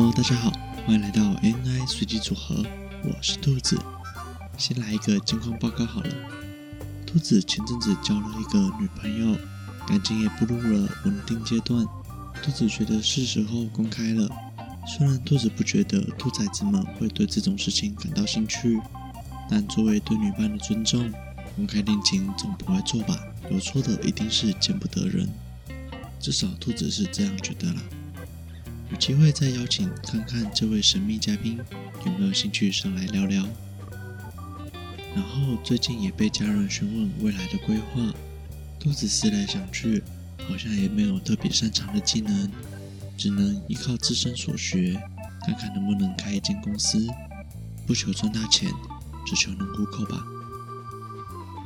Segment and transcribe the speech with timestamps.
[0.00, 0.50] 大家好，
[0.86, 2.64] 欢迎来到 AI 随机组合，
[3.04, 3.78] 我是兔子。
[4.56, 6.10] 先来一个近况报告好了。
[7.06, 9.36] 兔子前阵子交了一个女朋友，
[9.86, 11.86] 感情也步入了稳定阶段。
[12.42, 14.28] 兔子觉得是时候公开了。
[14.86, 18.80] 虽然兔子不觉得兔崽子们会对这种事情感到兴趣，
[19.50, 21.12] 但作为对女伴的尊重，
[21.54, 23.16] 公开恋情总不会错吧？
[23.50, 25.28] 有错的一定是见不得人。
[26.18, 27.80] 至少兔子是这样觉得啦。
[28.90, 31.58] 有机会再邀请看看这位神秘嘉宾
[32.04, 33.46] 有没有兴趣上来聊聊。
[35.14, 38.12] 然后最近也被家人询问未来的规划，
[38.80, 40.02] 兔子思来想去，
[40.48, 42.50] 好像也没有特别擅长的技能，
[43.16, 45.00] 只能依靠自身所学，
[45.46, 47.06] 看看能不能开一间公司，
[47.86, 48.68] 不求赚大钱，
[49.24, 50.24] 只求能糊口吧。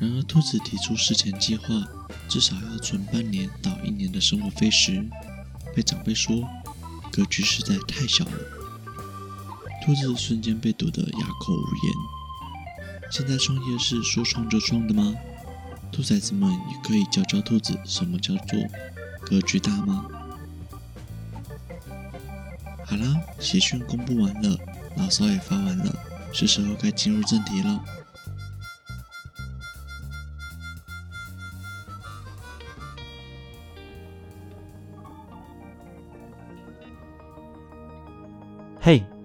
[0.00, 1.84] 然而兔子提出事前计划，
[2.28, 5.04] 至少要存半年到一年的生活费时，
[5.74, 6.48] 被长辈说。
[7.12, 8.32] 格局实在太小了，
[9.84, 13.10] 兔子瞬间被堵得哑口无言。
[13.10, 15.14] 现在创业是说创就创的吗？
[15.90, 18.58] 兔崽子们也可以教教兔子什么叫做
[19.22, 20.04] 格局大吗？
[22.84, 24.58] 好啦，喜讯公布完了，
[24.96, 25.94] 牢骚也发完了，
[26.32, 27.84] 是时候该进入正题了。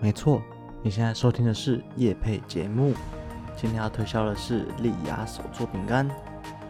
[0.00, 0.40] 没错，
[0.80, 2.94] 你现在收听的是夜配节目。
[3.56, 6.08] 今天要推销的是丽雅手作饼干，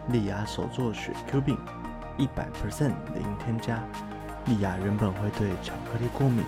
[0.07, 1.55] 丽雅手作雪 Q 饼，
[2.17, 3.83] 一百 percent 零添加。
[4.47, 6.43] 丽雅原本会对巧克力过敏，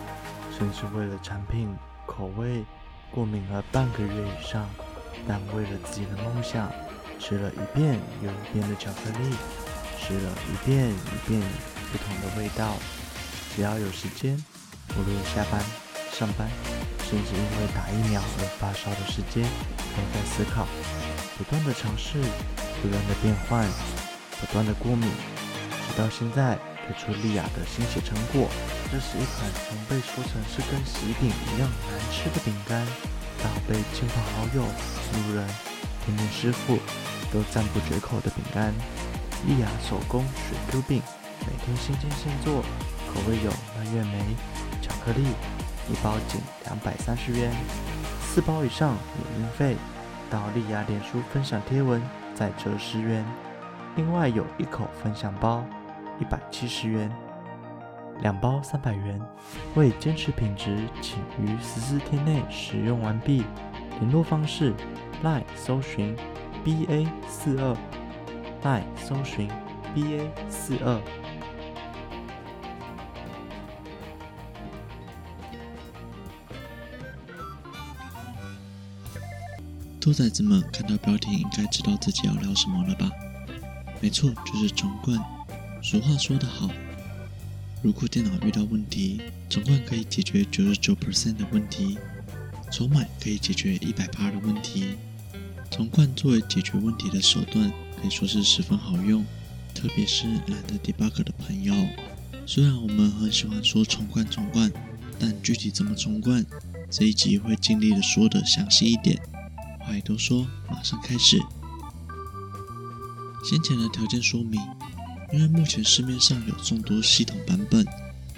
[0.58, 1.70] 甚至为了产品
[2.08, 2.66] 口味
[3.12, 4.68] 过敏了半个月以上，
[5.28, 6.68] 但为了自己的梦想，
[7.20, 9.36] 吃了一遍又一遍的巧克力，
[10.00, 11.40] 吃了一遍一遍
[11.92, 12.74] 不同的味道。
[13.56, 14.36] 只要有时间，
[14.98, 15.62] 无论下班。
[16.12, 16.48] 上班，
[17.10, 19.44] 甚至因为打疫苗而发烧的时间，
[19.96, 20.68] 都在思考，
[21.38, 22.20] 不断的尝试，
[22.82, 23.66] 不断的变换，
[24.40, 25.10] 不断的过敏，
[25.88, 28.50] 直到现在推出丽雅的新血成果。
[28.92, 32.86] 这是一款从被说成是跟喜饼一样难吃的饼干，
[33.42, 35.48] 到被亲朋好友、路人、
[36.06, 36.78] 甜点师傅
[37.32, 38.74] 都赞不绝口的饼干。
[39.48, 41.02] 丽雅手工水 Q 饼，
[41.48, 42.62] 每天新鲜现做，
[43.08, 44.36] 口味有蔓越莓、
[44.82, 45.26] 巧克力。
[45.90, 47.52] 一包仅两百三十元，
[48.22, 49.76] 四包以上免运费。
[50.30, 52.02] 到丽雅脸书分享贴文
[52.34, 53.26] 再折十元。
[53.98, 55.66] 另外有一口分享包，
[56.22, 57.12] 一百七十元，
[58.22, 59.20] 两包三百元。
[59.76, 63.44] 为坚持品质，请于十四天内使用完毕。
[64.00, 64.74] 联络方式
[65.22, 66.16] ：LINE 搜寻
[66.64, 67.76] BA 四二
[68.64, 69.50] ，LINE 搜寻
[69.94, 71.02] BA 四二。
[80.02, 83.12] 兔崽子们看到标题，应该知道自己要聊什么了吧？
[84.02, 85.16] 没错，就是重灌。
[85.84, 86.72] 俗话说得好，
[87.84, 92.00] 如果电脑遇到问题，重灌可以解决九十九 percent 的问题，
[92.72, 94.96] 重买可以解决一百趴的问题。
[95.70, 99.24] 重灌作为解决问题的手段，可以说是十分好用，
[99.76, 101.76] 特别是懒得 debug 的朋友。
[102.48, 104.72] 虽然我们很喜欢说重灌重灌，
[105.20, 106.44] 但具体怎么重灌，
[106.90, 109.22] 这一集会尽力的说的详细一点。
[109.86, 111.42] 话都说，马上开始。
[113.44, 114.62] 先前的条件说明，
[115.34, 117.86] 因为目前市面上有众多系统版本，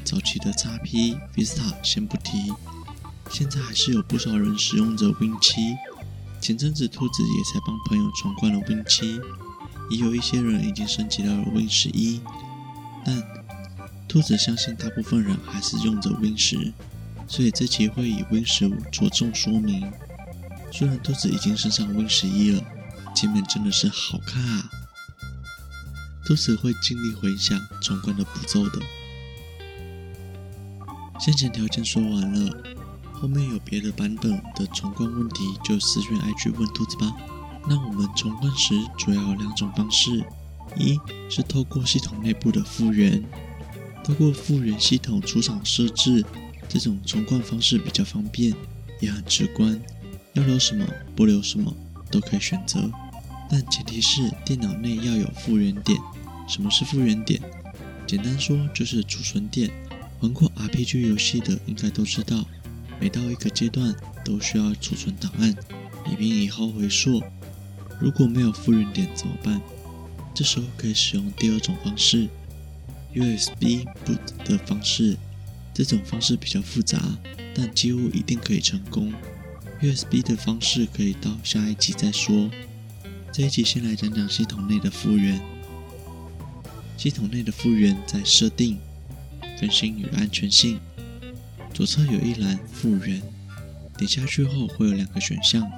[0.04, 2.52] 早期的 XP、Vista 先不提，
[3.30, 5.78] 现在还是有不少人使用着 Win7。
[6.40, 9.22] 前阵子兔子也才帮朋友重灌了 Win7，
[9.90, 12.22] 也有一些人已经升级到了 Win11，
[13.06, 13.24] 但
[14.08, 16.72] 兔子相信大部分人还是用着 Win10，
[17.28, 19.92] 所以这期会以 Win15 着重说明。
[20.76, 22.64] 虽然兔子已经升上 Win 十一了，
[23.14, 24.72] 界面真的是好看啊！
[26.26, 28.80] 兔子会尽力回想重灌的步骤的。
[31.20, 32.58] 先前条件说完了，
[33.14, 37.16] 后面有别的版本的重灌问题就私讯 IG 问兔子吧。
[37.70, 40.26] 那我们重灌时主要有两种方式：
[40.76, 41.00] 一
[41.30, 43.24] 是透过系统内部的复原，
[44.04, 46.26] 透过复原系统出厂设置，
[46.68, 48.56] 这种重灌方式比较方便，
[49.00, 49.80] 也很直观。
[50.34, 50.86] 要留什么，
[51.16, 51.74] 不留什么
[52.10, 52.90] 都可以选择，
[53.50, 55.98] 但前提是电脑内要有复原点。
[56.48, 57.40] 什么是复原点？
[58.08, 59.70] 简单说就是储存点。
[60.22, 62.46] 玩过 RPG 游戏的应该都知道，
[63.00, 63.94] 每到一个阶段
[64.24, 65.56] 都需要储存档案，
[66.12, 67.22] 以便以后回溯。
[68.00, 69.62] 如果没有复原点怎么办？
[70.34, 72.28] 这时候可以使用第二种方式
[73.14, 75.16] ，USB boot 的方式。
[75.74, 77.00] 这种方式比较复杂，
[77.56, 79.12] 但几乎一定可以成功。
[79.84, 82.50] USB 的方式可以到下一集再说。
[83.34, 85.42] 这一集先来讲讲系统内的复原。
[86.96, 88.80] 系统内的复原在设定、
[89.60, 90.80] 更新与安全性。
[91.74, 93.22] 左侧有一栏复原，
[93.98, 95.70] 点下去后会有两个选项：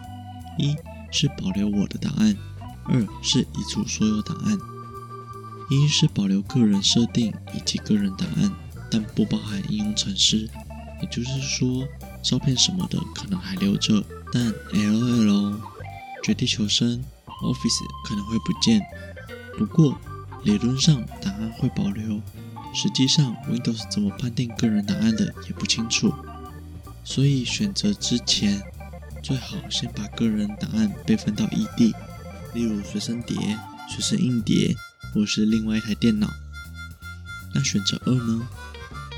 [0.60, 0.76] 一
[1.12, 2.38] 是保留我的档案，
[2.84, 4.56] 二是移除所有档案。
[5.72, 8.52] 一是保留个人设定以及个人档案，
[8.92, 10.48] 但不包含应用程式，
[11.02, 11.88] 也就是说，
[12.26, 15.60] 照片什么的可能还留着，但 LOL、
[16.24, 17.04] 绝地求生、
[17.44, 18.82] Office 可能会不见。
[19.56, 19.96] 不过
[20.44, 22.20] 理论上档案会保留。
[22.74, 26.12] 实际上，Windows 怎么判定个人档案的也不清楚，
[27.04, 28.62] 所以选择之前
[29.22, 31.94] 最好先把个人档案备份到异地，
[32.56, 33.38] 例如随身碟、
[33.88, 34.76] 随身硬碟，
[35.14, 36.34] 或是另外一台电脑。
[37.54, 38.48] 那选择二呢？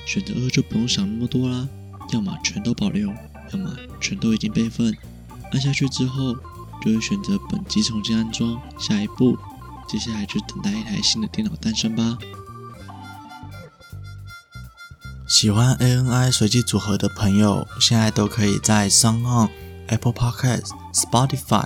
[0.05, 1.67] 选择二就不用想那么多啦，
[2.11, 3.09] 要么全都保留，
[3.51, 4.95] 要么全都已经备份。
[5.51, 6.33] 按下去之后，
[6.81, 8.59] 就会选择本机重新安装。
[8.77, 9.37] 下一步，
[9.87, 12.17] 接下来就等待一台新的电脑诞生吧。
[15.27, 19.49] 喜欢 ANI 随机组合的朋友，现在都可以在 s o n On、
[19.87, 21.65] Apple Podcasts、Spotify、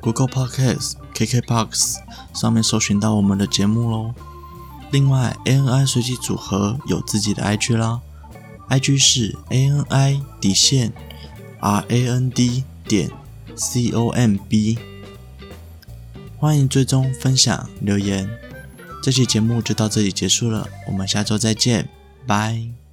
[0.00, 1.96] Google Podcasts、KKBox
[2.34, 4.14] 上面搜寻到我们的节目喽。
[4.90, 8.00] 另外，ANI 随机组合有自己的 IG 啦
[8.68, 10.92] ，IG 是 ANI 底线
[11.60, 13.10] RAND 点
[13.56, 14.78] COMB，
[16.36, 18.28] 欢迎追踪、分享、留言。
[19.02, 21.88] 这期节目就到这里结束了，我们下周再见，
[22.26, 22.87] 拜。